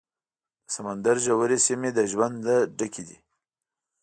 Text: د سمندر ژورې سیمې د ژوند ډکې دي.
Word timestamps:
د 0.65 0.67
سمندر 0.75 1.15
ژورې 1.25 1.57
سیمې 1.67 1.89
د 1.97 1.99
ژوند 2.11 2.37
ډکې 2.77 3.03
دي. 3.07 3.17